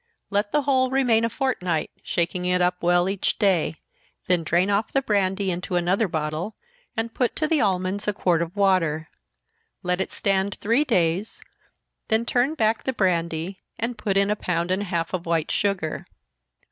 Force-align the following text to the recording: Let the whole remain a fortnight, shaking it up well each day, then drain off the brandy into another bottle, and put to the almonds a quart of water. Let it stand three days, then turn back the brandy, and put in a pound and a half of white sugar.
Let 0.31 0.51
the 0.51 0.63
whole 0.63 0.89
remain 0.89 1.23
a 1.25 1.29
fortnight, 1.29 1.91
shaking 2.01 2.45
it 2.45 2.59
up 2.59 2.81
well 2.81 3.07
each 3.07 3.37
day, 3.37 3.75
then 4.25 4.43
drain 4.43 4.71
off 4.71 4.91
the 4.91 5.03
brandy 5.03 5.51
into 5.51 5.75
another 5.75 6.07
bottle, 6.07 6.55
and 6.97 7.13
put 7.13 7.35
to 7.35 7.47
the 7.47 7.61
almonds 7.61 8.07
a 8.07 8.13
quart 8.13 8.41
of 8.41 8.55
water. 8.55 9.09
Let 9.83 10.01
it 10.01 10.09
stand 10.09 10.55
three 10.55 10.85
days, 10.85 11.43
then 12.07 12.25
turn 12.25 12.55
back 12.55 12.81
the 12.85 12.93
brandy, 12.93 13.61
and 13.77 13.95
put 13.95 14.17
in 14.17 14.31
a 14.31 14.35
pound 14.35 14.71
and 14.71 14.81
a 14.81 14.85
half 14.85 15.13
of 15.13 15.27
white 15.27 15.51
sugar. 15.51 16.07